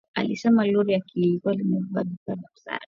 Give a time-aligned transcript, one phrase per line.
[0.13, 2.79] Alisema lori lilikuwa limebeba vifaa vya msaada